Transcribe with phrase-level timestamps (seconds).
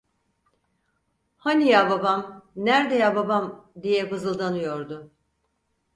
[1.37, 2.41] "Hani ya babam?
[2.55, 5.11] Nerde ya babam?" diye vızıldanıyordu.